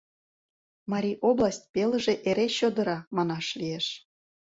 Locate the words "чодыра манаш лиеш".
2.57-3.87